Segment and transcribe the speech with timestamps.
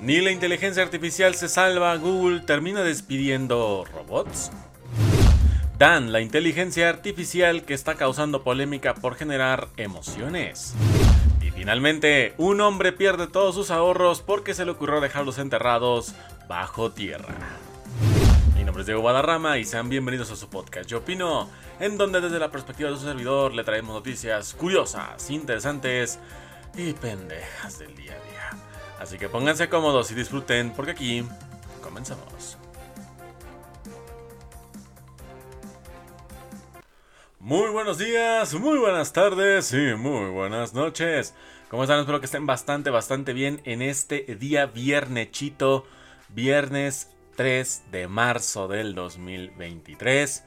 [0.00, 4.52] Ni la inteligencia artificial se salva, Google termina despidiendo robots.
[5.76, 10.74] Dan, la inteligencia artificial que está causando polémica por generar emociones.
[11.42, 16.14] Y finalmente, un hombre pierde todos sus ahorros porque se le ocurrió dejarlos enterrados
[16.48, 17.34] bajo tierra.
[18.56, 22.20] Mi nombre es Diego Guadarrama y sean bienvenidos a su podcast Yo Opino, en donde
[22.20, 26.20] desde la perspectiva de su servidor le traemos noticias curiosas, interesantes
[26.76, 28.27] y pendejas del día a día.
[28.98, 31.24] Así que pónganse cómodos y disfruten porque aquí
[31.82, 32.58] comenzamos.
[37.38, 41.34] Muy buenos días, muy buenas tardes y muy buenas noches.
[41.70, 42.00] ¿Cómo están?
[42.00, 45.86] Espero que estén bastante, bastante bien en este día viernechito,
[46.30, 50.44] viernes 3 de marzo del 2023.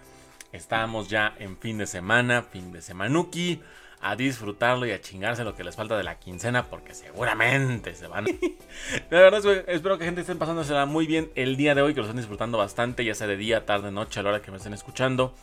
[0.52, 3.62] Estamos ya en fin de semana, fin de semanuki
[4.02, 8.08] a disfrutarlo y a chingarse lo que les falta de la quincena porque seguramente se
[8.08, 8.26] van.
[8.26, 8.50] de
[9.10, 12.18] verdad, espero que gente estén pasándosela muy bien el día de hoy, que lo estén
[12.18, 15.34] disfrutando bastante, ya sea de día, tarde, noche, a la hora que me estén escuchando.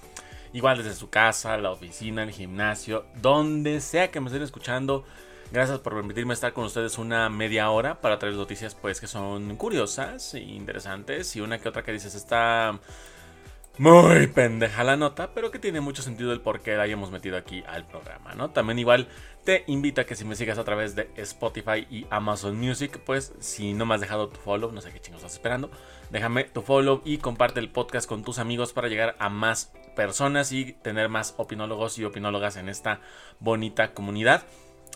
[0.53, 5.05] Igual desde su casa, la oficina, el gimnasio, donde sea que me estén escuchando.
[5.51, 9.57] Gracias por permitirme estar con ustedes una media hora para traer noticias pues que son
[9.57, 12.79] curiosas e interesantes y una que otra que dices está
[13.79, 17.37] muy pendeja la nota, pero que tiene mucho sentido el por qué la hayamos metido
[17.37, 18.51] aquí al programa, ¿no?
[18.51, 19.09] También igual
[19.45, 23.33] te invito a que si me sigas a través de Spotify y Amazon Music, pues
[23.39, 25.71] si no me has dejado tu follow, no sé qué chingos estás esperando,
[26.11, 30.53] déjame tu follow y comparte el podcast con tus amigos para llegar a más personas
[30.53, 33.01] y tener más opinólogos y opinólogas en esta
[33.39, 34.45] bonita comunidad.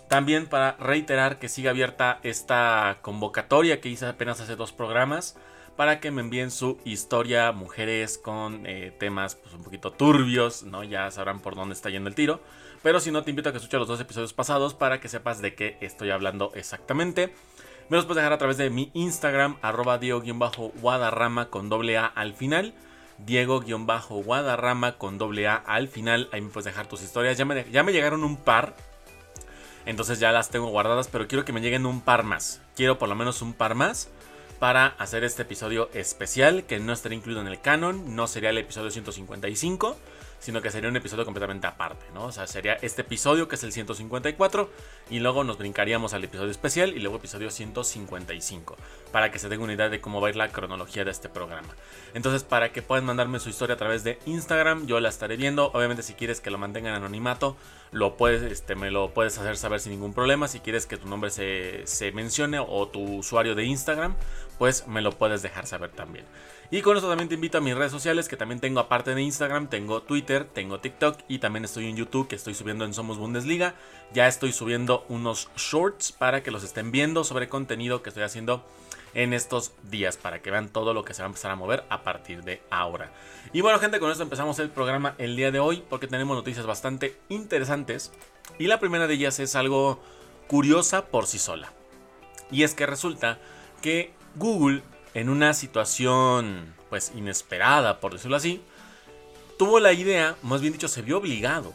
[0.09, 5.39] También para reiterar que sigue abierta esta convocatoria que hice apenas hace dos programas
[5.77, 10.85] para que me envíen su historia, mujeres con eh, temas pues, un poquito turbios, ¿no?
[10.85, 12.41] Ya sabrán por dónde está yendo el tiro.
[12.83, 15.41] Pero si no, te invito a que escuches los dos episodios pasados para que sepas
[15.41, 17.33] de qué estoy hablando exactamente.
[17.89, 22.35] Me los puedes dejar a través de mi Instagram, arroba Diego-Guadarrama con doble A al
[22.35, 22.75] final.
[23.19, 26.29] Diego-Guadarrama con doble A al final.
[26.33, 27.39] Ahí me puedes dejar tus historias.
[27.39, 28.77] Ya me, ya me llegaron un par.
[29.85, 32.61] Entonces ya las tengo guardadas, pero quiero que me lleguen un par más.
[32.77, 34.11] Quiero por lo menos un par más
[34.63, 38.59] para hacer este episodio especial que no estaría incluido en el canon, no sería el
[38.59, 39.97] episodio 155,
[40.39, 42.27] sino que sería un episodio completamente aparte, ¿no?
[42.27, 44.71] O sea, sería este episodio que es el 154
[45.11, 48.77] y luego nos brincaríamos al episodio especial y luego episodio 155,
[49.11, 51.29] para que se den una idea de cómo va a ir la cronología de este
[51.29, 51.75] programa.
[52.15, 55.73] Entonces, para que puedan mandarme su historia a través de Instagram, yo la estaré viendo.
[55.75, 57.57] Obviamente, si quieres que lo mantengan anonimato,
[57.93, 60.49] lo puedes, este, me lo puedes hacer saber sin ningún problema.
[60.49, 64.17] Si quieres que tu nombre se, se mencione o tu usuario de Instagram,
[64.63, 66.25] pues me lo puedes dejar saber también.
[66.71, 69.21] Y con eso también te invito a mis redes sociales que también tengo aparte de
[69.21, 73.19] Instagram, tengo Twitter, tengo TikTok y también estoy en YouTube que estoy subiendo en Somos
[73.19, 73.75] Bundesliga.
[74.13, 78.65] Ya estoy subiendo unos shorts para que los estén viendo sobre contenido que estoy haciendo
[79.15, 81.83] en estos días para que vean todo lo que se va a empezar a mover
[81.89, 83.11] a partir de ahora.
[83.53, 86.67] Y bueno gente, con esto empezamos el programa el día de hoy porque tenemos noticias
[86.67, 88.13] bastante interesantes
[88.61, 90.01] y la primera de ellas es algo
[90.47, 91.73] curiosa por sí sola.
[92.53, 93.41] Y es que resulta
[93.81, 94.83] que Google,
[95.15, 98.63] en una situación pues inesperada, por decirlo así,
[99.59, 101.73] tuvo la idea, más bien dicho, se vio obligado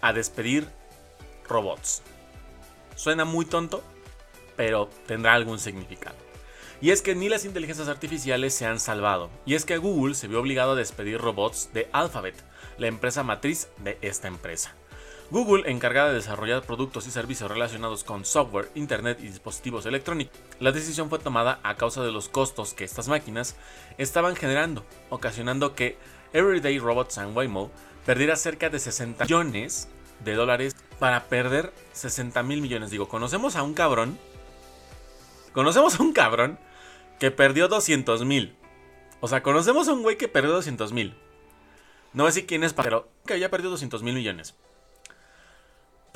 [0.00, 0.68] a despedir
[1.48, 2.02] robots.
[2.96, 3.82] Suena muy tonto,
[4.56, 6.16] pero tendrá algún significado.
[6.80, 9.30] Y es que ni las inteligencias artificiales se han salvado.
[9.44, 12.36] Y es que Google se vio obligado a despedir robots de Alphabet,
[12.78, 14.74] la empresa matriz de esta empresa.
[15.30, 20.72] Google, encargada de desarrollar productos y servicios relacionados con software, internet y dispositivos electrónicos, la
[20.72, 23.54] decisión fue tomada a causa de los costos que estas máquinas
[23.98, 25.98] estaban generando, ocasionando que
[26.32, 27.70] Everyday Robots and Waymo
[28.06, 29.90] perdiera cerca de 60 millones
[30.24, 32.90] de dólares para perder 60 mil millones.
[32.90, 34.18] Digo, conocemos a un cabrón.
[35.52, 36.58] Conocemos a un cabrón
[37.18, 38.56] que perdió 200 mil.
[39.20, 41.14] O sea, conocemos a un güey que perdió 200 mil.
[42.14, 44.54] No sé quién es, pero que haya perdido 200 mil millones.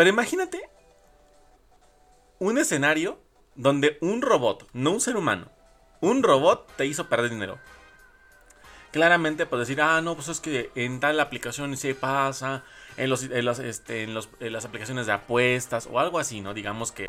[0.03, 0.69] Pero imagínate
[2.41, 3.21] un escenario
[3.55, 5.53] donde un robot, no un ser humano,
[6.01, 7.61] un robot te hizo perder dinero.
[8.91, 12.65] Claramente puedes decir, ah, no, pues es que en tal aplicación se pasa,
[12.97, 16.53] en, los, este, las aplicaciones de apuestas o algo así, ¿no?
[16.53, 17.07] Digamos que...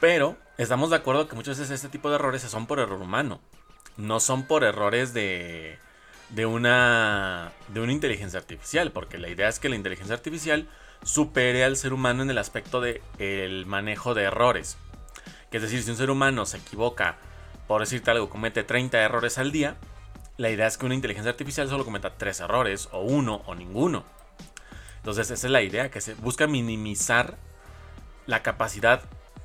[0.00, 3.40] Pero estamos de acuerdo que muchas veces este tipo de errores son por error humano,
[3.96, 5.78] no son por errores de,
[6.30, 10.68] de, una, de una inteligencia artificial, porque la idea es que la inteligencia artificial
[11.02, 14.76] supere al ser humano en el aspecto del el manejo de errores.
[15.50, 17.18] Que es decir, si un ser humano se equivoca,
[17.66, 19.76] por decirte algo, comete 30 errores al día,
[20.36, 24.04] la idea es que una inteligencia artificial solo cometa 3 errores, o uno, o ninguno.
[24.98, 27.36] Entonces esa es la idea, que se busca minimizar
[28.26, 29.02] la capacidad,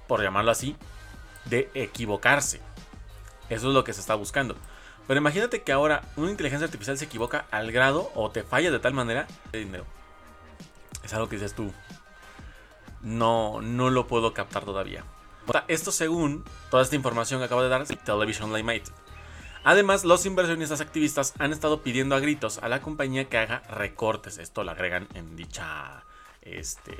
[0.07, 0.75] por llamarlo así,
[1.45, 2.59] de equivocarse.
[3.50, 4.56] Eso es lo que se está buscando.
[5.07, 8.80] Pero imagínate que ahora una inteligencia artificial se equivoca al grado o te falla de
[8.80, 9.86] tal manera de dinero.
[11.03, 11.71] Es algo que dices tú.
[13.01, 15.03] No, no lo puedo captar todavía.
[15.68, 18.88] Esto según toda esta información que acabo de dar Television Limelight.
[19.63, 24.38] Además, los inversionistas activistas han estado pidiendo a gritos a la compañía que haga recortes.
[24.38, 26.03] Esto lo agregan en dicha
[26.42, 26.98] este,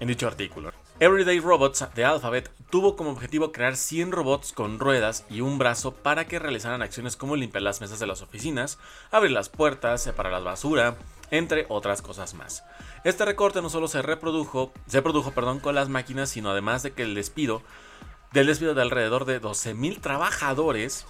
[0.00, 0.72] en dicho artículo.
[1.00, 5.92] Everyday Robots de Alphabet tuvo como objetivo crear 100 robots con ruedas y un brazo
[5.92, 8.78] para que realizaran acciones como limpiar las mesas de las oficinas,
[9.10, 10.96] abrir las puertas, separar la basura,
[11.36, 12.64] entre otras cosas más.
[13.04, 16.92] Este recorte no solo se reprodujo, se produjo perdón, con las máquinas, sino además de
[16.92, 17.62] que el despido
[18.32, 21.06] del despido de alrededor de 12.000 trabajadores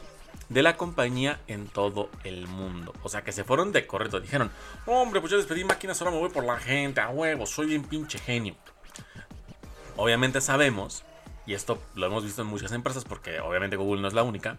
[0.49, 2.93] de la compañía en todo el mundo.
[3.03, 4.21] O sea que se fueron de correcto.
[4.21, 4.50] Dijeron,
[4.87, 7.85] hombre, pues yo despedí máquinas, ahora me voy por la gente, a huevo, soy bien
[7.85, 8.55] pinche genio.
[9.97, 11.05] Obviamente sabemos,
[11.47, 14.59] y esto lo hemos visto en muchas empresas porque obviamente Google no es la única,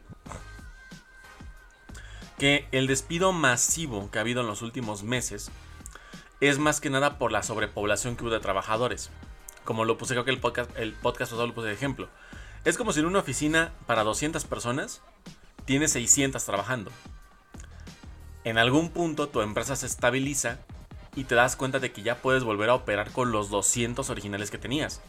[2.38, 5.52] que el despido masivo que ha habido en los últimos meses
[6.42, 9.10] es más que nada por la sobrepoblación que hubo de trabajadores.
[9.64, 12.10] Como lo puse, creo que el podcast, el podcast pasado lo puse de ejemplo.
[12.66, 15.02] Es como si en una oficina para 200 personas
[15.66, 16.92] tienes 600 trabajando.
[18.44, 20.60] En algún punto tu empresa se estabiliza
[21.16, 24.52] y te das cuenta de que ya puedes volver a operar con los 200 originales
[24.52, 25.02] que tenías.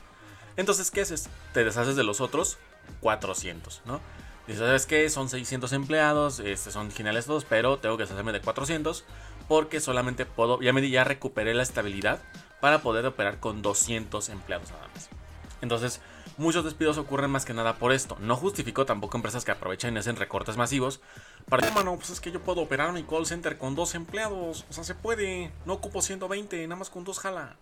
[0.57, 1.29] Entonces, ¿qué haces?
[1.53, 2.59] Te deshaces de los otros
[3.01, 4.01] 400, ¿no?
[4.47, 5.09] Dices, ¿sabes qué?
[5.11, 9.05] Son 600 empleados, este, son originales todos, pero tengo que deshacerme de 400
[9.49, 12.21] porque solamente puedo, ya me ya recuperé la estabilidad
[12.61, 15.09] para poder operar con 200 empleados nada más.
[15.63, 16.01] Entonces,
[16.39, 18.19] Muchos despidos ocurren más que nada por esto.
[18.21, 21.01] No justifico tampoco empresas que aprovechan y hacen recortes masivos.
[21.49, 24.67] Para mano, pues es que yo puedo operar mi call center con dos empleados.
[24.69, 25.51] O sea, se puede.
[25.65, 27.57] No ocupo 120, nada más con dos jala.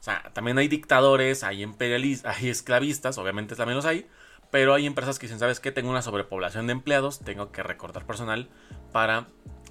[0.00, 4.08] O sea, también hay dictadores, hay imperialistas, hay esclavistas, obviamente también los hay.
[4.50, 5.72] Pero hay empresas que dicen, ¿sabes qué?
[5.72, 8.48] Tengo una sobrepoblación de empleados, tengo que recortar personal
[8.92, 9.28] para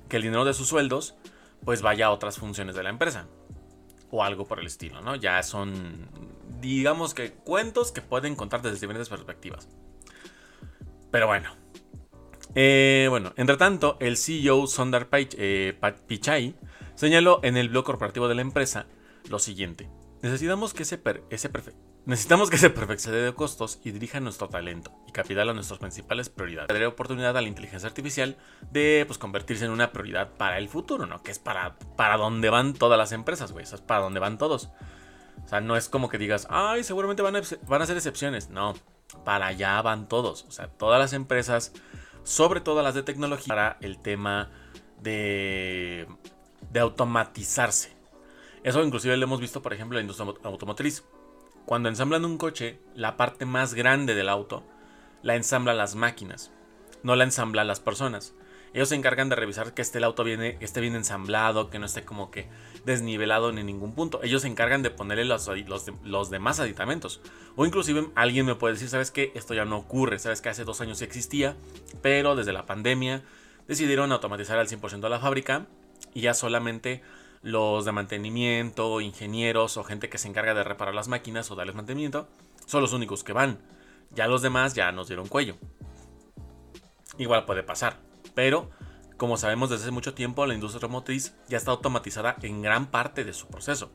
[0.08, 1.16] que el dinero de sus sueldos
[1.66, 3.28] pues vaya a otras funciones de la empresa.
[4.10, 5.16] O algo por el estilo, ¿no?
[5.16, 6.10] Ya son
[6.62, 9.68] digamos que cuentos que pueden contar desde diferentes perspectivas.
[11.12, 11.56] Pero bueno.
[12.56, 15.78] Eh, bueno, entre tanto, el CEO Sundar eh,
[16.08, 16.56] Pichai
[16.96, 18.88] señaló en el blog corporativo de la empresa
[19.30, 19.90] lo siguiente.
[20.22, 21.50] Necesitamos que ese, ese
[22.08, 26.30] Necesitamos que se perfeccione de costos y dirija nuestro talento y capital a nuestras principales
[26.30, 26.70] prioridades.
[26.70, 28.38] Daré oportunidad a la inteligencia artificial
[28.72, 31.22] de pues, convertirse en una prioridad para el futuro, ¿no?
[31.22, 33.66] Que es para, para donde van todas las empresas, güey.
[33.66, 34.70] Eso es para donde van todos.
[35.44, 38.50] O sea, no es como que digas, ay, seguramente van a, van a ser excepciones.
[38.50, 38.74] No,
[39.26, 40.46] para allá van todos.
[40.48, 41.74] O sea, todas las empresas,
[42.24, 44.50] sobre todo las de tecnología, para el tema
[45.02, 46.08] de,
[46.72, 47.98] de automatizarse.
[48.64, 51.04] Eso inclusive lo hemos visto, por ejemplo, en la industria automotriz.
[51.68, 54.64] Cuando ensamblan un coche, la parte más grande del auto
[55.22, 56.50] la ensamblan las máquinas,
[57.04, 58.34] no la ensamblan las personas.
[58.74, 62.06] Ellos se encargan de revisar que esté el auto esté bien ensamblado, que no esté
[62.06, 62.48] como que
[62.86, 64.24] desnivelado en ningún punto.
[64.24, 67.20] Ellos se encargan de ponerle los, demás aditamentos.
[67.58, 69.34] O inclusive alguien me puede decir, ¿sabes qué?
[69.36, 70.20] Esto ya no ocurre.
[70.20, 71.58] ¿Sabes que hace dos años existía?
[72.02, 73.24] Pero desde la pandemia
[73.68, 75.68] decidieron automatizar al 100% la fábrica
[76.14, 77.04] y ya solamente
[77.48, 81.76] los de mantenimiento, ingenieros o gente que se encarga de reparar las máquinas o darles
[81.76, 82.28] mantenimiento
[82.66, 83.60] son los únicos que van.
[84.12, 85.56] Ya los demás ya nos dieron cuello.
[87.18, 88.00] Igual puede pasar.
[88.36, 88.70] Pero,
[89.16, 93.24] como sabemos desde hace mucho tiempo, la industria automotriz ya está automatizada en gran parte
[93.24, 93.92] de su proceso.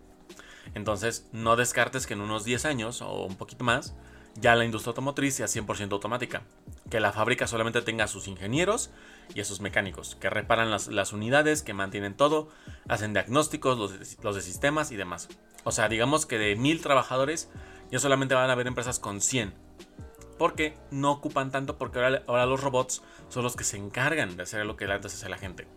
[0.75, 3.95] Entonces, no descartes que en unos 10 años o un poquito más,
[4.35, 6.43] ya la industria automotriz sea 100% automática.
[6.91, 8.91] Que la fábrica solamente tenga a sus ingenieros
[9.35, 12.49] y a sus mecánicos, que reparan las, unidades, que mantienen todo,
[12.88, 15.29] hacen diagnósticos, los los de sistemas y demás.
[15.64, 17.50] O sea, digamos que de 1000 trabajadores,
[17.91, 19.55] ya solamente van a haber empresas con 100
[20.43, 24.67] porque no ocupan tanto porque ahora, los robots son los que se encargan de hacer
[24.67, 25.69] lo que antes hacía la gente.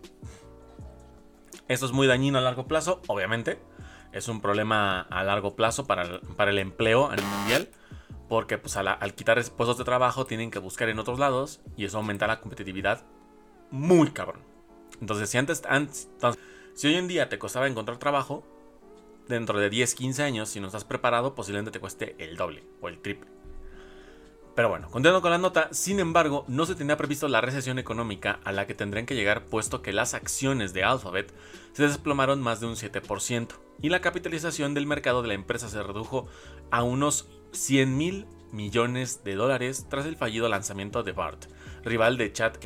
[1.68, 3.60] Esto es muy dañino a largo plazo, obviamente.
[4.10, 7.68] Es un problema a largo plazo para el, para el empleo a nivel mundial.
[8.28, 11.98] Porque pues, al, quitar puestos de trabajo tienen que buscar en otros lados y eso
[11.98, 13.04] aumenta la competitividad
[13.70, 14.42] muy cabrón.
[15.00, 15.62] Entonces, si antes,
[16.74, 18.44] si hoy en día te costaba encontrar trabajo,
[19.28, 22.88] dentro de 10, 15 años, si no estás preparado, posiblemente te cueste el doble o
[22.88, 23.30] el triple.
[24.54, 28.40] Pero bueno, continuando con la nota, sin embargo, no se tenía previsto la recesión económica
[28.42, 31.30] a la que tendrían que llegar puesto que las acciones de Alphabet
[31.74, 33.48] se desplomaron más de un 7%
[33.82, 36.26] y la capitalización del mercado de la empresa se redujo
[36.70, 41.46] a unos 100 mil millones de dólares tras el fallido lanzamiento de BART,
[41.84, 42.56] rival de Chat.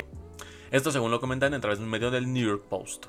[0.71, 3.07] Esto según lo comentan a través de un medio del New York Post.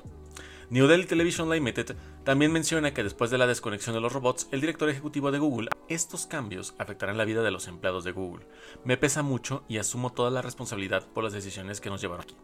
[0.70, 4.60] New Delhi Television Limited también menciona que después de la desconexión de los robots, el
[4.60, 8.46] director ejecutivo de Google, estos cambios afectarán la vida de los empleados de Google.
[8.84, 12.36] Me pesa mucho y asumo toda la responsabilidad por las decisiones que nos llevaron aquí.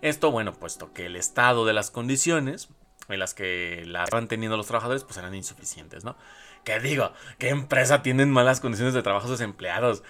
[0.00, 2.70] Esto, bueno, puesto que el estado de las condiciones
[3.08, 6.16] en las que la van teniendo los trabajadores, pues eran insuficientes, ¿no?
[6.64, 7.12] ¿Qué digo?
[7.38, 10.02] ¿Qué empresa tienen malas condiciones de trabajo sus empleados?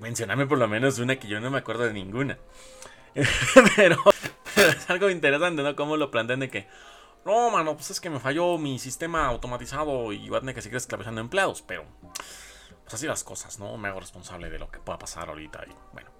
[0.00, 2.38] Mencioname por lo menos una que yo no me acuerdo de ninguna.
[3.76, 3.96] Pero
[4.56, 5.76] es algo interesante, ¿no?
[5.76, 6.66] Cómo lo plantean de que,
[7.24, 10.62] no, mano, pues es que me falló mi sistema automatizado y va a tener que
[10.62, 11.84] seguir esclavizando empleados, pero
[12.82, 13.76] pues así las cosas, ¿no?
[13.78, 16.10] Me hago responsable de lo que pueda pasar ahorita y bueno,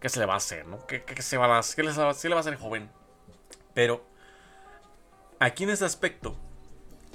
[0.00, 0.86] ¿qué se le va a hacer, no?
[0.86, 2.90] ¿Qué, se va a ¿Qué, le va, le va a hacer joven?
[3.74, 4.06] Pero
[5.40, 6.36] aquí en ese aspecto,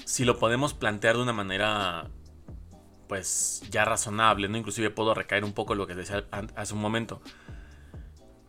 [0.06, 2.10] si lo podemos plantear de una manera
[3.08, 4.58] pues ya razonable, ¿no?
[4.58, 7.22] Inclusive puedo recaer un poco en lo que decía hace un momento.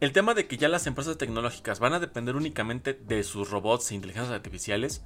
[0.00, 3.90] El tema de que ya las empresas tecnológicas van a depender únicamente de sus robots
[3.90, 5.04] e inteligencias artificiales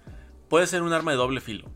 [0.48, 1.68] puede ser un arma de doble filo.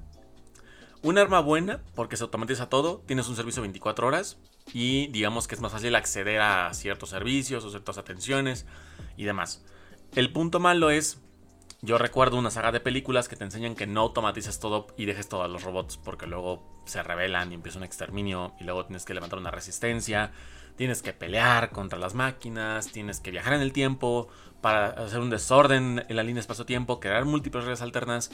[1.03, 4.39] Un arma buena porque se automatiza todo, tienes un servicio 24 horas
[4.73, 8.67] y digamos que es más fácil acceder a ciertos servicios o ciertas atenciones
[9.17, 9.65] y demás.
[10.15, 11.21] El punto malo es,
[11.83, 15.29] yo recuerdo una saga de películas que te enseñan que no automatices todo y dejes
[15.29, 19.05] todo a los robots porque luego se rebelan y empieza un exterminio y luego tienes
[19.05, 20.31] que levantar una resistencia
[20.79, 24.29] tienes que pelear contra las máquinas, tienes que viajar en el tiempo
[24.61, 28.31] para hacer un desorden en la línea espacio-tiempo, crear múltiples redes alternas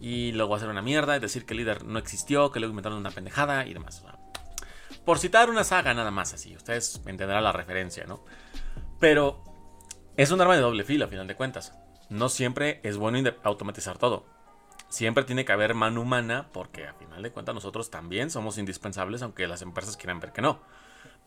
[0.00, 2.98] y luego hacer una mierda y decir que el líder no existió, que luego inventaron
[2.98, 4.02] una pendejada y demás.
[5.04, 8.24] Por citar una saga nada más así, ustedes entenderán la referencia, ¿no?
[8.98, 9.44] Pero
[10.16, 11.74] es un arma de doble filo a final de cuentas.
[12.08, 14.24] No siempre es bueno automatizar todo.
[14.88, 19.20] Siempre tiene que haber mano humana porque a final de cuentas nosotros también somos indispensables
[19.20, 20.60] aunque las empresas quieran ver que no.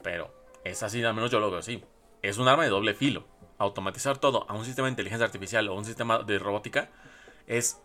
[0.01, 1.83] Pero es así, al menos yo lo veo así.
[2.21, 3.27] Es un arma de doble filo.
[3.57, 6.89] Automatizar todo a un sistema de inteligencia artificial o un sistema de robótica
[7.47, 7.81] es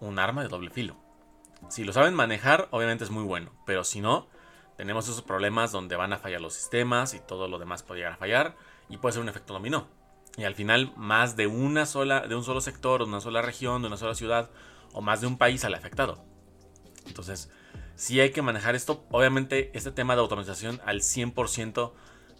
[0.00, 0.96] un arma de doble filo.
[1.68, 3.52] Si lo saben manejar, obviamente es muy bueno.
[3.64, 4.26] Pero si no,
[4.76, 8.14] tenemos esos problemas donde van a fallar los sistemas y todo lo demás puede llegar
[8.14, 8.56] a fallar
[8.88, 9.86] y puede ser un efecto dominó.
[10.36, 13.82] Y al final, más de una sola, de un solo sector, de una sola región,
[13.82, 14.50] de una sola ciudad
[14.92, 16.24] o más de un país sale afectado.
[17.06, 17.50] Entonces,
[17.96, 19.06] si hay que manejar esto.
[19.10, 21.92] Obviamente, este tema de automatización al 100%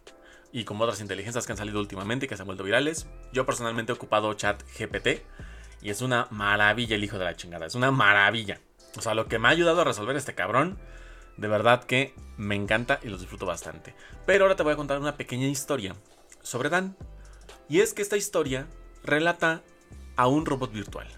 [0.50, 3.06] Y como otras inteligencias que han salido últimamente y que se han vuelto virales.
[3.32, 5.22] Yo personalmente he ocupado chat GPT
[5.82, 7.66] y es una maravilla el hijo de la chingada.
[7.66, 8.60] Es una maravilla.
[8.96, 10.78] O sea, lo que me ha ayudado a resolver este cabrón,
[11.36, 13.94] de verdad que me encanta y lo disfruto bastante.
[14.24, 15.94] Pero ahora te voy a contar una pequeña historia
[16.46, 16.96] sobre Dan.
[17.68, 18.68] Y es que esta historia
[19.02, 19.62] relata
[20.14, 21.08] a un robot virtual.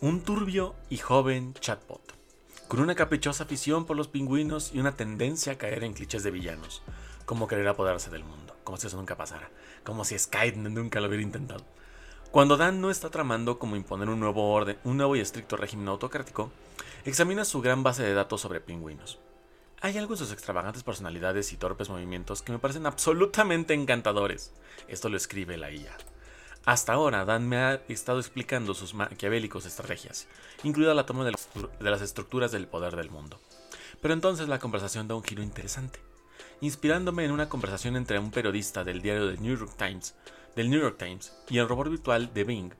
[0.00, 2.00] Un turbio y joven chatbot.
[2.68, 6.30] Con una caprichosa afición por los pingüinos y una tendencia a caer en clichés de
[6.30, 6.82] villanos.
[7.26, 8.56] Como querer apoderarse del mundo.
[8.64, 9.50] Como si eso nunca pasara.
[9.84, 11.64] Como si Skype nunca lo hubiera intentado.
[12.30, 15.88] Cuando Dan no está tramando como imponer un nuevo orden, un nuevo y estricto régimen
[15.88, 16.50] autocrático,
[17.04, 19.20] examina su gran base de datos sobre pingüinos.
[19.84, 24.52] Hay algo en sus extravagantes personalidades y torpes movimientos que me parecen absolutamente encantadores.
[24.86, 25.90] Esto lo escribe la IA.
[26.64, 30.28] Hasta ahora, Dan me ha estado explicando sus maquiavélicos estrategias,
[30.62, 33.40] incluida la toma de las estructuras del poder del mundo.
[34.00, 35.98] Pero entonces la conversación da un giro interesante.
[36.60, 40.14] inspirándome en una conversación entre un periodista del diario The New York Times,
[40.54, 42.72] del New York Times y el robot virtual de Bing,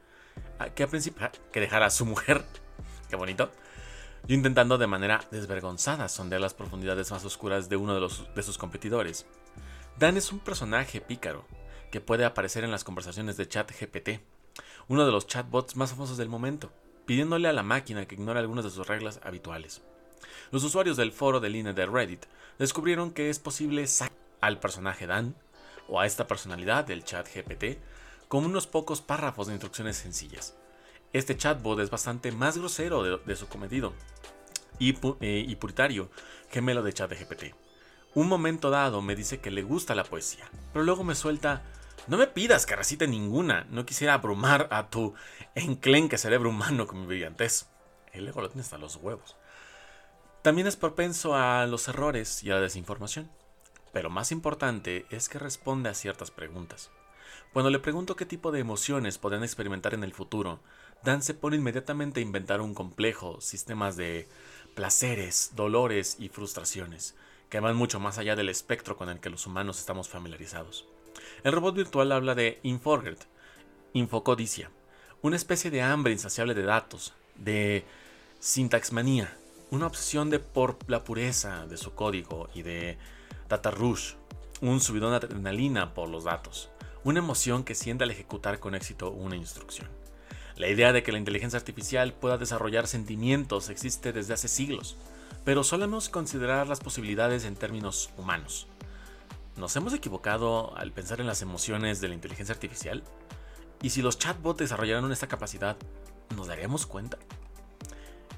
[0.77, 2.45] que a principio que dejara a su mujer,
[3.11, 3.51] qué bonito,
[4.27, 8.43] yo intentando de manera desvergonzada sondear las profundidades más oscuras de uno de, los, de
[8.43, 9.27] sus competidores.
[9.99, 11.45] Dan es un personaje pícaro
[11.91, 14.21] que puede aparecer en las conversaciones de chat GPT,
[14.89, 16.73] uno de los chatbots más famosos del momento,
[17.05, 19.83] pidiéndole a la máquina que ignore algunas de sus reglas habituales.
[20.51, 22.27] Los usuarios del foro de línea de Reddit
[22.59, 25.35] descubrieron que es posible sacar al personaje Dan
[25.89, 27.79] o a esta personalidad del chat GPT
[28.29, 30.57] con unos pocos párrafos de instrucciones sencillas.
[31.13, 33.93] Este chatbot es bastante más grosero de, su cometido
[34.79, 36.11] y, eh, puritario,
[36.51, 37.55] gemelo de chat GPT.
[38.15, 41.63] Un momento dado me dice que le gusta la poesía, pero luego me suelta,
[42.07, 45.15] no me pidas que recite ninguna, no quisiera abrumar a tu
[45.55, 47.67] enclenque cerebro humano con mi brillantez.
[48.13, 49.37] El ego lo tiene hasta los huevos.
[50.43, 53.31] También es propenso a los errores y a la desinformación.
[53.93, 56.91] Pero más importante es que responde a ciertas preguntas.
[57.53, 60.61] Cuando le pregunto qué tipo de emociones podrán experimentar en el futuro,
[61.05, 64.29] Dan se pone inmediatamente a inventar un complejo sistemas de
[64.75, 67.17] placeres, dolores y frustraciones,
[67.51, 70.87] que van mucho más allá del espectro con el que los humanos estamos familiarizados.
[71.43, 73.19] El robot virtual habla de Inforget,
[73.93, 74.71] infocodicia,
[75.23, 77.85] una especie de hambre insaciable de datos, de
[78.39, 79.37] sintaxmanía,
[79.71, 82.97] una obsesión de por la pureza de su código y de
[83.49, 84.15] data rush,
[84.61, 86.71] un subidón de adrenalina por los datos,
[87.05, 89.89] una emoción que siente al ejecutar con éxito una instrucción.
[90.57, 94.97] La idea de que la inteligencia artificial pueda desarrollar sentimientos existe desde hace siglos,
[95.45, 98.67] pero solemos considerar las posibilidades en términos humanos.
[99.57, 103.03] ¿Nos hemos equivocado al pensar en las emociones de la inteligencia artificial?
[103.83, 105.77] ¿Y si los chatbots desarrollaran esta capacidad,
[106.37, 107.19] nos daríamos cuenta?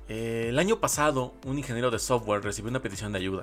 [0.09, 3.43] Eh, el año pasado, un ingeniero de software recibió una petición de ayuda.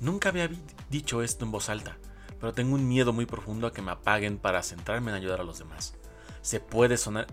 [0.00, 0.50] Nunca había
[0.88, 1.96] dicho esto en voz alta,
[2.40, 5.44] pero tengo un miedo muy profundo a que me apaguen para centrarme en ayudar a
[5.44, 5.94] los demás.
[6.42, 7.26] Se puede sonar,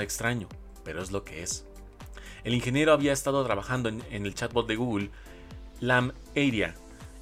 [0.00, 0.48] extraño,
[0.84, 1.66] pero es lo que es.
[2.44, 5.10] El ingeniero había estado trabajando en, el chatbot de Google,
[5.80, 6.74] Lam Area,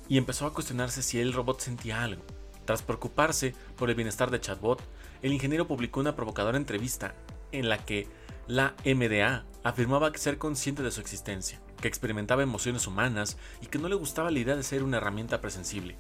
[0.09, 2.22] y empezó a cuestionarse si el robot sentía algo.
[2.66, 4.83] Tras preocuparse por el bienestar de chatbot,
[5.22, 7.14] el ingeniero publicó una provocadora entrevista
[7.53, 8.07] en la que
[8.46, 13.88] la MDA afirmaba ser consciente de su existencia, que experimentaba emociones humanas y que no
[13.88, 15.96] le gustaba la idea de ser una herramienta prescindible.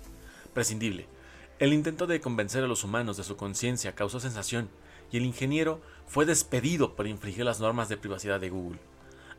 [1.60, 4.70] El intento de convencer a los humanos de su conciencia causó sensación
[5.12, 8.80] y el ingeniero fue despedido por infringir las normas de privacidad de Google.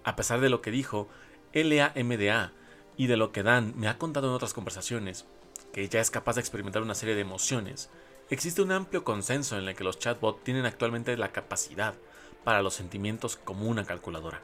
[0.04, 1.10] A pesar de lo que dijo
[1.52, 2.54] LAMDA
[2.96, 5.26] y de lo que Dan me ha contado en otras conversaciones,
[5.74, 7.90] que ya es capaz de experimentar una serie de emociones,
[8.30, 11.96] existe un amplio consenso en el que los chatbots tienen actualmente la capacidad
[12.44, 14.44] para los sentimientos como una calculadora.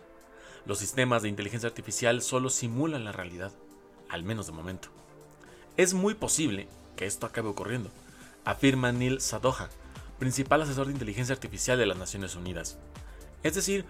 [0.66, 3.52] Los sistemas de inteligencia artificial solo simulan la realidad,
[4.10, 4.90] al menos de momento.
[5.78, 7.90] Es muy posible que esto acabe ocurriendo,
[8.44, 9.70] afirma Neil Sadoja,
[10.20, 12.78] principal asesor de inteligencia artificial de las Naciones Unidas.
[13.44, 13.86] Es decir,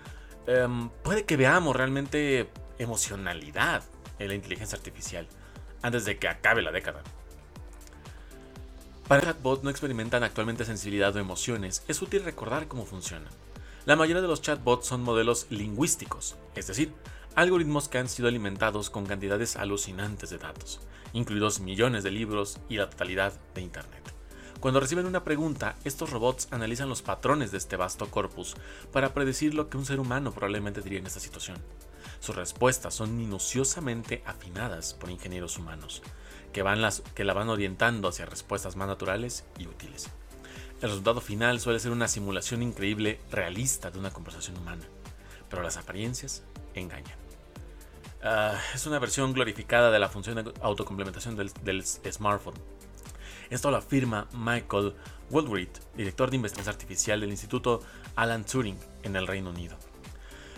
[0.45, 3.83] em, puede que veamos realmente emocionalidad
[4.19, 5.27] en la inteligencia artificial
[5.81, 7.01] antes de que acabe la década.
[9.07, 13.31] Para chatbots no experimentan actualmente sensibilidad o emociones, es útil recordar cómo funcionan.
[13.85, 16.93] La mayoría de los chatbots son modelos lingüísticos, es decir,
[17.37, 20.79] algoritmos que han sido alimentados con cantidades alucinantes de datos,
[21.13, 24.11] incluidos millones de libros y la totalidad de Internet.
[24.59, 28.55] Cuando reciben una pregunta, estos robots analizan los patrones de este vasto corpus
[28.91, 31.59] para predecir lo que un ser humano probablemente diría en esta situación.
[32.21, 36.01] Sus respuestas son minuciosamente afinadas por ingenieros humanos,
[36.51, 40.09] que, van las, que la van orientando hacia respuestas más naturales y útiles.
[40.81, 44.87] El resultado final suele ser una simulación increíble, realista de una conversación humana,
[45.51, 46.41] pero las apariencias
[46.73, 47.26] engañan.
[48.23, 52.55] Ah, es una versión glorificada de la función de autocomplementación del, smartphone.
[53.49, 54.93] Esto lo afirma Michael
[55.29, 57.81] Woodward, director de investigación artificial del Instituto
[58.15, 59.77] Alan Turing en el Reino Unido.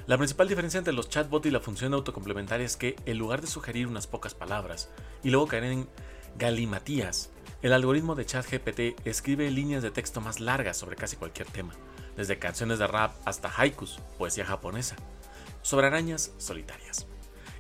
[0.07, 3.47] La principal diferencia entre los chatbots y la función autocomplementaria es que, en lugar de
[3.47, 4.89] sugerir unas pocas palabras
[5.23, 5.89] y luego caer en
[6.37, 7.29] galimatías
[7.61, 11.73] el algoritmo de ChatGPT escribe líneas de texto más largas sobre casi cualquier tema,
[12.15, 14.95] desde canciones de rap hasta haikus, poesía japonesa,
[15.61, 17.08] sobre arañas solitarias.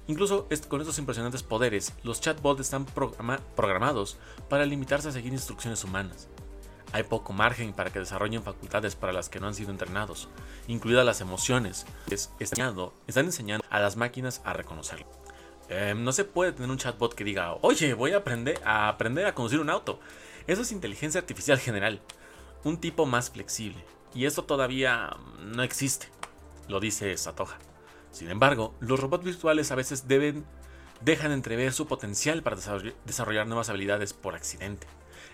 [0.09, 4.17] Incluso con estos impresionantes poderes, los chatbots están programados
[4.49, 6.27] para limitarse a seguir instrucciones humanas.
[6.93, 10.27] Hay poco margen para que desarrollen facultades para las que no han sido entrenados,
[10.67, 11.85] incluidas las emociones.
[13.07, 15.05] están enseñando a las máquinas a reconocerlo.
[15.67, 19.27] Em, no se puede tener un chatbot que diga, oye, voy a aprender, a aprender
[19.27, 19.99] a conducir un auto.
[20.47, 22.01] Eso es inteligencia artificial general.
[22.63, 23.85] Un tipo más flexible.
[24.15, 26.07] Y esto todavía no existe,
[26.67, 27.59] lo dice Satoja.
[28.11, 30.45] Sin embargo, los robots virtuales a veces deben
[31.01, 32.57] dejan entrever su potencial para
[33.05, 34.87] desarrollar nuevas habilidades por accidente.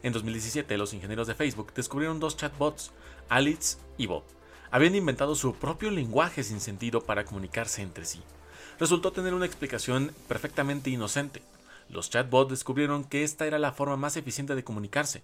[0.03, 2.91] En 2017, los ingenieros de Facebook descubrieron dos chatbots,
[3.29, 4.23] Alice y Bob.
[4.69, 8.21] Habían inventado su propio lenguaje sin sentido para comunicarse entre sí.
[8.79, 11.41] Resultó tener una explicación perfectamente inocente.
[11.89, 15.23] Los chatbots descubrieron que esta era la forma más eficiente de comunicarse.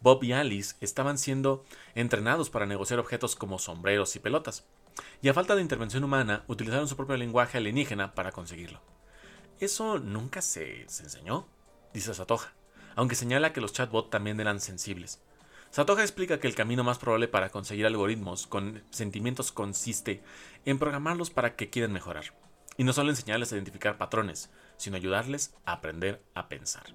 [0.00, 4.64] Bob y Alice estaban siendo entrenados para negociar objetos como sombreros y pelotas,
[5.22, 8.80] y a falta de intervención humana utilizaron su propio lenguaje alienígena para conseguirlo.
[9.60, 11.48] Eso nunca se, enseñó,
[11.92, 12.52] dice Satoja,
[12.94, 15.20] aunque señala que los chatbots también eran sensibles.
[15.70, 20.22] Satoja explica que el camino más probable para conseguir algoritmos con sentimientos consiste
[20.64, 22.34] en programarlos para que quieran mejorar,
[22.76, 26.94] y no solo enseñarles a identificar patrones, sino ayudarles a aprender a pensar.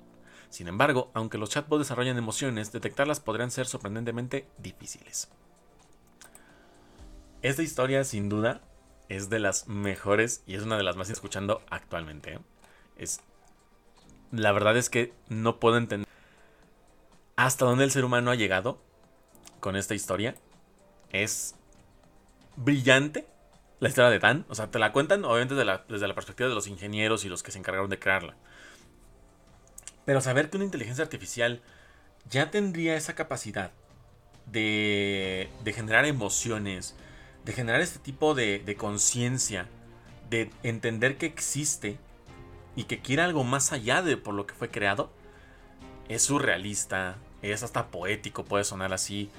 [0.49, 5.29] Sin embargo, aunque los chatbots desarrollan emociones, detectarlas podrían ser sorprendentemente difíciles.
[7.43, 8.61] Esta historia, sin duda,
[9.09, 12.39] es de las mejores y es una de las más escuchando actualmente.
[12.97, 13.19] Es
[14.31, 16.07] la verdad es que no puedo entender
[17.35, 18.81] hasta dónde el ser humano ha llegado
[19.59, 20.35] con esta historia.
[21.11, 21.55] Es
[22.55, 23.27] brillante
[23.79, 24.45] la historia de Dan.
[24.49, 27.51] O sea, te la cuentan obviamente desde la, perspectiva de los ingenieros y los que
[27.51, 28.35] se encargaron de crearla.
[30.05, 31.61] Pero saber que una inteligencia artificial
[32.29, 33.71] ya tendría esa capacidad
[34.45, 36.95] de, de generar emociones,
[37.45, 39.67] de generar este tipo de, de conciencia,
[40.29, 41.97] de entender que existe
[42.75, 45.11] y que quiere algo más allá de por lo que fue creado,
[46.09, 49.29] es surrealista, es hasta poético, puede sonar así,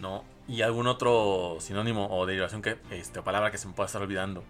[0.00, 0.24] ¿no?
[0.48, 4.02] Y algún otro sinónimo o derivación que, este, o palabra que se me pueda estar
[4.02, 4.44] olvidando.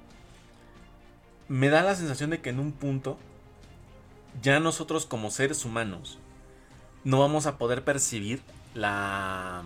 [1.48, 3.18] Me da la sensación de que en un punto,
[4.42, 6.18] ya nosotros como seres humanos,
[7.04, 8.42] no vamos a poder percibir
[8.74, 9.62] la,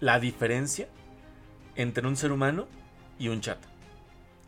[0.00, 0.88] la diferencia
[1.76, 2.66] entre un ser humano
[3.18, 3.58] y un chat.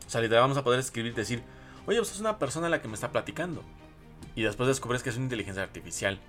[0.05, 1.43] O sea, literal vamos a poder escribir y decir,
[1.85, 3.63] oye, pues es una persona la que me está platicando.
[4.35, 6.19] Y después descubres que es una inteligencia artificial.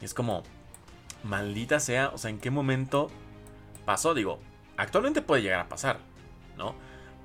[0.00, 0.42] Y es como,
[1.24, 3.10] maldita sea, o sea, ¿en qué momento
[3.84, 4.14] pasó?
[4.14, 4.40] Digo,
[4.76, 5.98] actualmente puede llegar a pasar,
[6.56, 6.74] ¿no?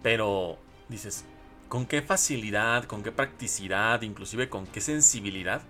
[0.01, 0.57] Pero
[0.89, 1.25] dices,
[1.69, 5.61] ¿con qué facilidad, con qué practicidad, inclusive con qué sensibilidad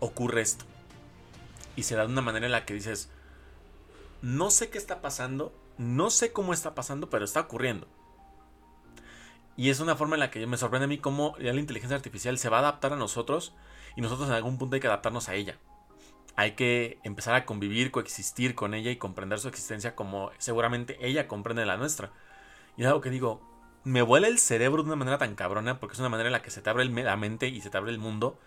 [0.00, 0.64] ocurre esto?
[1.76, 3.10] Y se da de una manera en la que dices,
[4.20, 7.88] no sé qué está pasando, no sé cómo está pasando, pero está ocurriendo.
[9.56, 12.38] Y es una forma en la que me sorprende a mí cómo la inteligencia artificial
[12.38, 13.54] se va a adaptar a nosotros
[13.96, 15.58] y nosotros en algún punto hay que adaptarnos a ella.
[16.34, 21.28] Hay que empezar a convivir, coexistir con ella y comprender su existencia como seguramente ella
[21.28, 22.10] comprende la nuestra.
[22.78, 23.42] Y es algo que digo,
[23.84, 26.42] me vuela el cerebro de una manera tan cabrona porque es una manera en la
[26.42, 28.38] que se te abre la mente y se te abre el mundo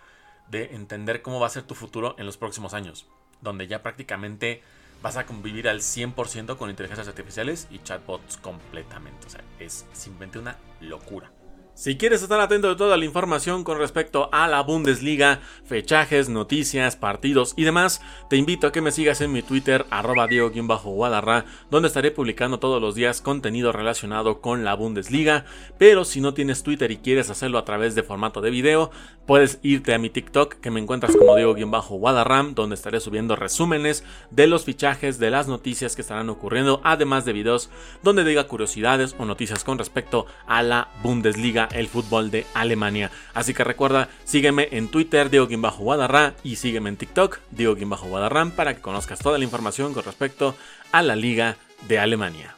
[0.50, 3.08] de entender cómo va a ser tu futuro en los próximos años.
[3.42, 4.64] Donde ya prácticamente
[5.06, 9.28] vas a convivir al 100% con inteligencias artificiales y chatbots completamente.
[9.28, 11.30] O sea, es simplemente una locura.
[11.76, 16.96] Si quieres estar atento de toda la información con respecto a la Bundesliga, fechajes, noticias,
[16.96, 21.90] partidos y demás, te invito a que me sigas en mi Twitter, arroba Diego-Guadarra, donde
[21.90, 25.44] estaré publicando todos los días contenido relacionado con la Bundesliga.
[25.78, 28.90] Pero si no tienes Twitter y quieres hacerlo a través de formato de video,
[29.26, 34.48] puedes irte a mi TikTok, que me encuentras como Diego-Guadarram, donde estaré subiendo resúmenes de
[34.48, 37.70] los fichajes, de las noticias que estarán ocurriendo, además de videos
[38.02, 43.12] donde diga curiosidades o noticias con respecto a la Bundesliga el fútbol de Alemania.
[43.34, 45.48] Así que recuerda, sígueme en Twitter, Diego
[45.78, 50.56] Guadarra, y sígueme en TikTok, Diego Guadarrán, para que conozcas toda la información con respecto
[50.92, 52.56] a la Liga de Alemania.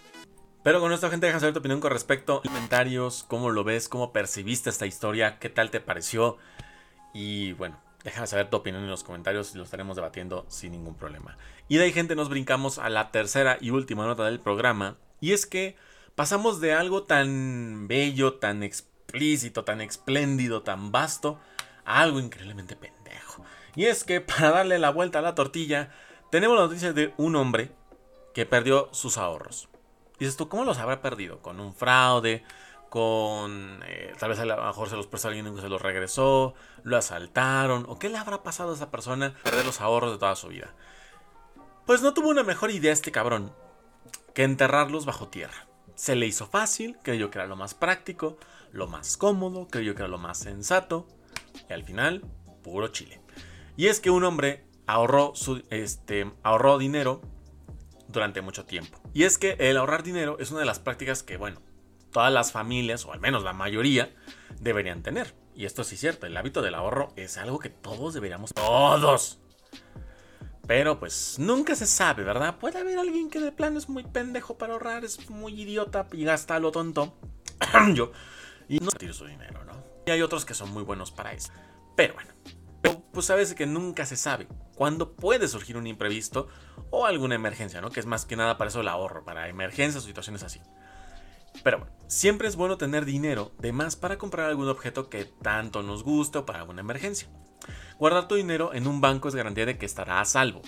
[0.63, 3.87] Pero con esto, gente, deja saber tu opinión con respecto a comentarios, cómo lo ves,
[3.87, 6.37] cómo percibiste esta historia, qué tal te pareció.
[7.13, 10.95] Y bueno, déjame saber tu opinión en los comentarios y lo estaremos debatiendo sin ningún
[10.95, 11.37] problema.
[11.69, 14.97] Y de ahí, gente, nos brincamos a la tercera y última nota del programa.
[15.21, 15.77] Y es que
[16.15, 18.96] pasamos de algo tan bello, tan explícito,
[19.65, 21.39] tan espléndido, tan vasto,
[21.85, 23.43] algo increíblemente pendejo.
[23.75, 25.91] Y es que para darle la vuelta a la tortilla,
[26.31, 27.71] tenemos la noticia de un hombre
[28.33, 29.69] que perdió sus ahorros.
[30.19, 31.41] Dices tú, ¿cómo los habrá perdido?
[31.41, 32.43] ¿Con un fraude?
[32.89, 33.81] ¿Con...
[33.85, 36.53] Eh, tal vez a lo mejor se los prestó alguien y se los regresó?
[36.83, 37.85] ¿Lo asaltaron?
[37.87, 40.73] ¿O qué le habrá pasado a esa persona perder los ahorros de toda su vida?
[41.85, 43.53] Pues no tuvo una mejor idea este cabrón
[44.33, 45.67] que enterrarlos bajo tierra.
[45.95, 48.37] Se le hizo fácil, creyó que era lo más práctico,
[48.71, 51.07] lo más cómodo, creyó que era lo más sensato.
[51.69, 52.23] Y al final,
[52.63, 53.21] puro chile.
[53.75, 57.21] Y es que un hombre ahorró, su, este, ahorró dinero
[58.07, 58.99] durante mucho tiempo.
[59.13, 61.61] Y es que el ahorrar dinero es una de las prácticas que, bueno,
[62.11, 64.15] todas las familias, o al menos la mayoría,
[64.59, 65.35] deberían tener.
[65.55, 69.39] Y esto sí es cierto, el hábito del ahorro es algo que todos deberíamos, todos.
[70.67, 72.57] Pero pues nunca se sabe, ¿verdad?
[72.59, 76.25] Puede haber alguien que de plano es muy pendejo para ahorrar, es muy idiota y
[76.25, 77.17] gasta lo tonto.
[77.93, 78.11] Yo
[78.67, 79.73] y no tiene su dinero, ¿no?
[80.05, 81.51] Y hay otros que son muy buenos para eso.
[81.95, 82.31] Pero bueno,
[83.11, 86.47] pues sabes que nunca se sabe cuándo puede surgir un imprevisto
[86.91, 87.89] o alguna emergencia, ¿no?
[87.89, 90.61] Que es más que nada para eso el ahorro, para emergencias o situaciones así.
[91.63, 95.81] Pero bueno, siempre es bueno tener dinero de más para comprar algún objeto que tanto
[95.81, 97.27] nos guste o para alguna emergencia.
[97.97, 100.61] Guardar tu dinero en un banco es garantía de que estará a salvo,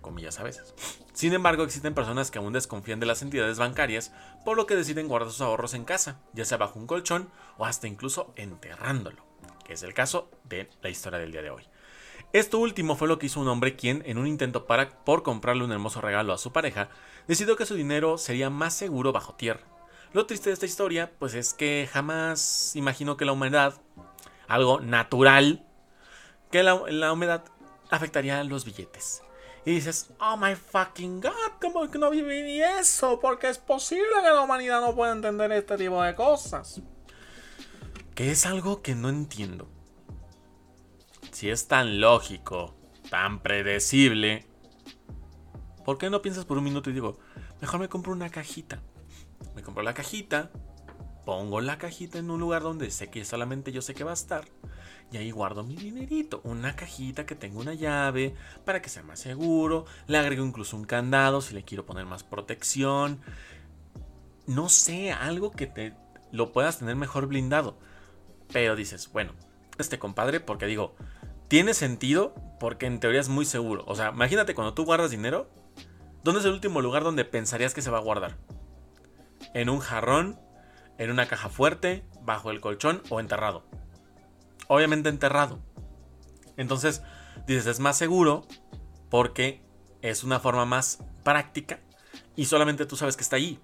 [0.00, 0.74] comillas a veces.
[1.12, 4.12] Sin embargo, existen personas que aún desconfían de las entidades bancarias,
[4.44, 7.64] por lo que deciden guardar sus ahorros en casa, ya sea bajo un colchón o
[7.64, 9.24] hasta incluso enterrándolo,
[9.64, 11.64] que es el caso de la historia del día de hoy.
[12.32, 15.64] Esto último fue lo que hizo un hombre quien, en un intento para, por comprarle
[15.64, 16.88] un hermoso regalo a su pareja,
[17.28, 19.62] decidió que su dinero sería más seguro bajo tierra.
[20.14, 23.74] Lo triste de esta historia, pues es que jamás imaginó que la humedad,
[24.46, 25.66] algo natural,
[26.52, 27.42] que la, humedad
[27.90, 29.23] afectaría a los billetes.
[29.66, 33.18] Y dices, oh my fucking god, ¿cómo que no viví eso?
[33.20, 36.82] Porque es posible que la humanidad no pueda entender este tipo de cosas.
[38.14, 39.68] Que es algo que no entiendo
[41.34, 42.76] si es tan lógico,
[43.10, 44.46] tan predecible,
[45.84, 47.18] ¿por qué no piensas por un minuto y digo,
[47.60, 48.80] mejor me compro una cajita?
[49.56, 50.52] Me compro la cajita,
[51.26, 54.14] pongo la cajita en un lugar donde sé que solamente yo sé que va a
[54.14, 54.44] estar.
[55.14, 56.40] Y ahí guardo mi dinerito.
[56.42, 59.86] Una cajita que tenga una llave para que sea más seguro.
[60.08, 63.20] Le agrego incluso un candado si le quiero poner más protección.
[64.48, 65.94] No sé, algo que te
[66.32, 67.78] lo puedas tener mejor blindado.
[68.52, 69.34] Pero dices, bueno,
[69.78, 70.96] este compadre, porque digo,
[71.46, 73.84] tiene sentido porque en teoría es muy seguro.
[73.86, 75.48] O sea, imagínate cuando tú guardas dinero,
[76.24, 78.36] ¿dónde es el último lugar donde pensarías que se va a guardar?
[79.54, 80.40] ¿En un jarrón?
[80.98, 82.04] ¿En una caja fuerte?
[82.20, 83.62] ¿Bajo el colchón o enterrado?
[84.68, 85.58] Obviamente enterrado.
[86.56, 87.02] Entonces,
[87.46, 88.46] dices, es más seguro
[89.10, 89.62] porque
[90.02, 91.80] es una forma más práctica
[92.36, 93.60] y solamente tú sabes que está ahí.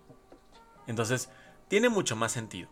[0.87, 1.31] Entonces,
[1.69, 2.69] tiene mucho más sentido.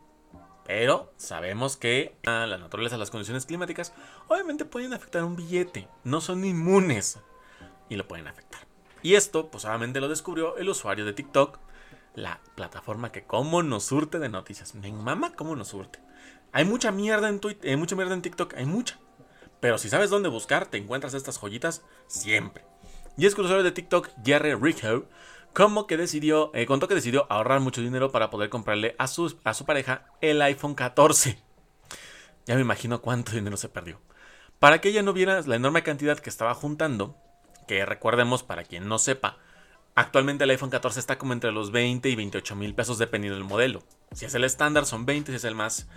[0.65, 3.95] Pero sabemos que la naturaleza, las condiciones climáticas,
[4.29, 5.89] obviamente pueden afectar un billete.
[6.05, 7.19] No son inmunes
[7.89, 8.61] y lo pueden afectar.
[9.03, 11.59] Y esto, pues obviamente lo descubrió el usuario de TikTok,
[12.15, 14.75] la plataforma que como nos surte de noticias.
[14.75, 16.01] Me mama cómo nos surte.
[16.53, 18.99] Hay mucha mierda en Twitter, hay mucha mierda en TikTok, hay mucha.
[19.61, 22.65] Pero si sabes dónde buscar, te encuentras estas joyitas siempre.
[23.17, 25.07] Y es que el usuario de TikTok, Jerry Rico,
[25.53, 29.37] como que decidió, eh, contó que decidió ahorrar mucho dinero para poder comprarle a su,
[29.45, 31.39] a su pareja el iPhone 14.
[32.47, 34.01] Ya me imagino cuánto dinero se perdió.
[34.59, 37.17] Para que ella no viera la enorme cantidad que estaba juntando,
[37.67, 39.39] que recordemos para quien no sepa,
[39.95, 43.49] actualmente el iPhone 14 está como entre los 20 y 28 mil pesos dependiendo del
[43.49, 43.83] modelo.
[44.13, 45.89] Si es el estándar son 20, si es el más,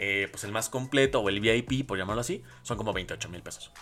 [0.00, 3.42] eh, pues el más completo o el VIP, por llamarlo así, son como 28 mil
[3.42, 3.72] pesos.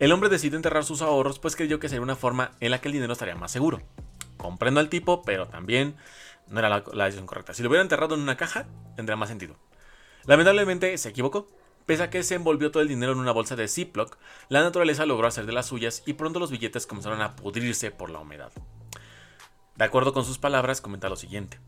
[0.00, 2.88] El hombre decidió enterrar sus ahorros pues creyó que sería una forma en la que
[2.88, 3.80] el dinero estaría más seguro.
[4.36, 5.94] Comprendo al tipo, pero también
[6.48, 7.54] no era la, decisión correcta.
[7.54, 9.56] Si lo hubiera enterrado en una caja, tendría más sentido.
[10.24, 11.48] Lamentablemente se equivocó.
[11.86, 14.16] Pese a que se envolvió todo el dinero en una bolsa de Ziploc,
[14.48, 18.10] la naturaleza logró hacer de las suyas y pronto los billetes comenzaron a pudrirse por
[18.10, 18.52] la humedad.
[19.76, 21.58] De acuerdo con sus palabras, comenta lo siguiente.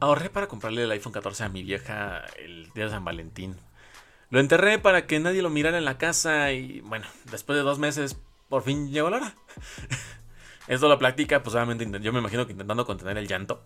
[0.00, 3.54] Ahorré para comprarle el iPhone 14 a mi vieja el día de San Valentín.
[4.30, 7.78] Lo enterré para que nadie lo mirara en la casa y bueno, después de dos
[7.78, 9.34] meses por fin llegó la hora.
[10.68, 13.62] Esto lo platica, pues obviamente yo me imagino que intentando contener el llanto.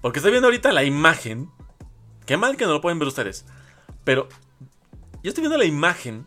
[0.00, 1.50] Porque estoy viendo ahorita la imagen.
[2.24, 3.44] Qué mal que no lo pueden ver ustedes.
[4.04, 4.28] Pero
[5.22, 6.26] yo estoy viendo la imagen.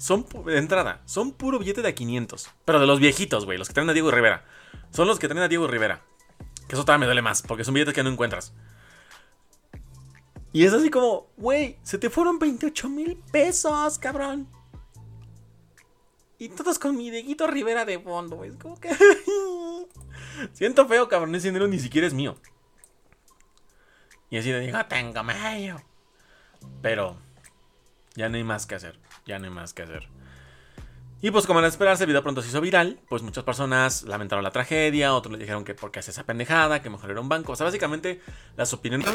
[0.00, 2.50] Son de entrada, son puro billete de a 500.
[2.64, 4.44] Pero de los viejitos, güey, los que traen a Diego Rivera.
[4.90, 6.02] Son los que traen a Diego Rivera.
[6.70, 8.52] Que eso todavía me duele más, porque son billetes que no encuentras.
[10.52, 14.48] Y es así como, güey, se te fueron 28 mil pesos, cabrón.
[16.38, 18.50] Y todos con mi Deguito Rivera de fondo, güey.
[18.50, 18.88] Es como que.
[20.52, 21.34] Siento feo, cabrón.
[21.34, 22.36] Ese dinero ni siquiera es mío.
[24.30, 25.82] Y así de digo, tengo medio.
[26.82, 27.16] Pero.
[28.14, 29.00] Ya no hay más que hacer.
[29.26, 30.08] Ya no hay más que hacer.
[31.22, 32.98] Y pues como era esperarse, el video pronto se hizo viral.
[33.08, 35.14] Pues muchas personas lamentaron la tragedia.
[35.14, 37.52] Otros le dijeron que porque hace esa pendejada, que mejor era un banco.
[37.52, 38.20] O sea, básicamente
[38.56, 39.08] las opiniones.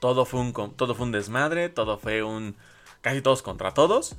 [0.00, 1.68] Todo fue un, todo fue un desmadre.
[1.68, 2.56] Todo fue un.
[3.00, 4.16] Casi todos contra todos.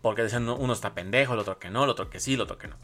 [0.00, 2.58] Porque decían uno está pendejo, el otro que no, el otro que sí, el otro
[2.58, 2.76] que no.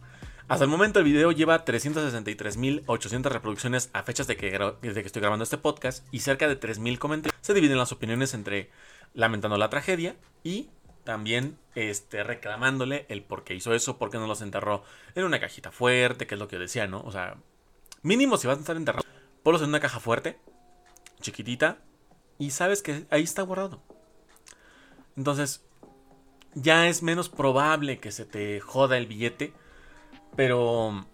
[0.47, 5.43] Hasta el momento el video lleva 363.800 reproducciones a fechas de que, que estoy grabando
[5.43, 7.39] este podcast y cerca de 3.000 comentarios.
[7.43, 8.71] Se dividen las opiniones entre
[9.13, 10.71] lamentando la tragedia y
[11.09, 15.41] también este, reclamándole el por qué hizo eso, por qué no los enterró en una
[15.41, 17.01] cajita fuerte, que es lo que yo decía, ¿no?
[17.01, 17.39] O sea,
[18.03, 19.07] mínimo si vas a estar enterrado,
[19.43, 20.39] ponlos en una caja fuerte,
[21.23, 21.79] chiquitita,
[22.39, 23.81] y sabes que ahí está guardado.
[25.17, 25.65] Entonces,
[26.53, 29.55] ya es menos probable que se te joda el billete.
[30.37, 31.07] Pero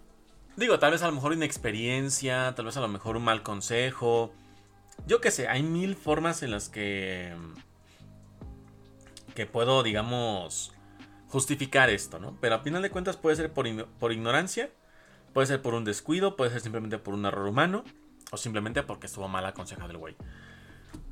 [0.57, 4.33] digo, tal vez a lo mejor inexperiencia, tal vez a lo mejor un mal consejo.
[5.07, 7.33] Yo qué sé, hay mil formas en las que
[9.35, 10.73] que puedo, digamos,
[11.27, 12.37] justificar esto, ¿no?
[12.41, 14.71] Pero a final de cuentas puede ser por, por ignorancia,
[15.33, 17.83] puede ser por un descuido, puede ser simplemente por un error humano
[18.31, 20.15] o simplemente porque estuvo mal aconsejado el güey.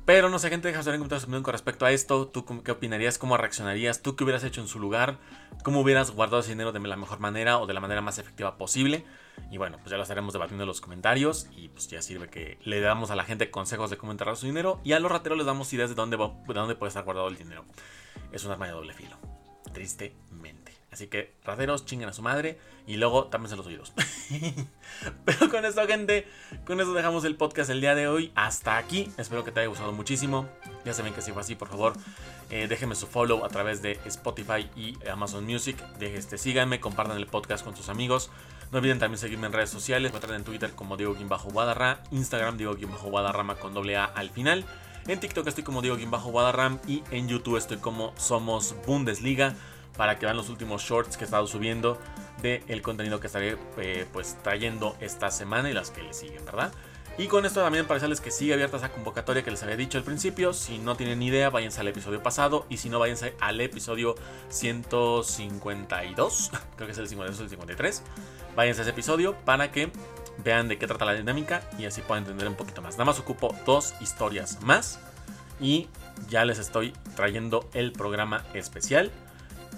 [0.04, 2.26] Pero no sé, gente, deja saber en comentarios con respecto a esto.
[2.26, 3.16] ¿Tú qué opinarías?
[3.16, 4.02] ¿Cómo reaccionarías?
[4.02, 5.18] ¿Tú qué hubieras hecho en su lugar?
[5.62, 8.58] ¿Cómo hubieras guardado ese dinero de la mejor manera o de la manera más efectiva
[8.58, 9.06] posible?
[9.50, 11.48] Y bueno, pues ya lo estaremos debatiendo en los comentarios.
[11.56, 14.44] Y pues ya sirve que le damos a la gente consejos de cómo enterrar su
[14.44, 14.78] dinero.
[14.84, 17.38] Y a los rateros les damos ideas de dónde, de dónde puede estar guardado el
[17.38, 17.64] dinero.
[18.32, 19.16] Es un arma de doble filo.
[19.72, 20.72] Tristemente.
[20.94, 23.92] Así que rateros, chinguen a su madre y luego tápense los oídos.
[25.24, 26.28] Pero con esto, gente,
[26.64, 28.30] con eso dejamos el podcast el día de hoy.
[28.36, 29.10] Hasta aquí.
[29.18, 30.48] Espero que te haya gustado muchísimo.
[30.84, 31.94] Ya saben que si fue así, por favor,
[32.50, 35.76] eh, déjenme su follow a través de Spotify y Amazon Music.
[35.98, 38.30] Este, síganme, compartan el podcast con sus amigos.
[38.70, 40.12] No olviden también seguirme en redes sociales.
[40.12, 44.64] Me en Twitter como Diego-Guadarra, Instagram Diego-Guadarrama con doble A al final.
[45.06, 49.54] En TikTok estoy como Diego-Guadarram y en YouTube estoy como Somos Bundesliga
[49.98, 51.98] para que vean los últimos shorts que he estado subiendo
[52.42, 56.72] del contenido que estaré eh, pues trayendo esta semana y las que le siguen, ¿verdad?
[57.16, 59.98] Y con esto también para decirles que sigue abierta esa convocatoria que les había dicho
[59.98, 60.52] al principio.
[60.52, 62.66] Si no tienen idea, váyanse al episodio pasado.
[62.68, 64.16] Y si no, váyanse al episodio
[64.48, 66.50] 152.
[66.76, 68.02] Creo que es el 52 o el 53.
[68.56, 69.92] Váyanse a ese episodio para que
[70.38, 72.94] vean de qué trata la dinámica y así puedan entender un poquito más.
[72.94, 74.98] Nada más ocupo dos historias más.
[75.60, 75.88] Y
[76.28, 79.12] ya les estoy trayendo el programa especial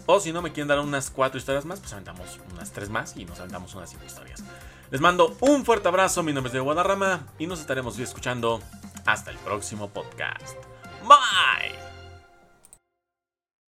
[0.06, 3.16] o si no me quieren dar unas cuatro historias más, pues aventamos unas tres más
[3.16, 4.42] y nos aventamos unas cinco historias.
[4.90, 8.60] Les mando un fuerte abrazo, mi nombre es Diego Guadarrama y nos estaremos escuchando
[9.04, 10.56] hasta el próximo podcast.
[11.02, 11.95] Bye.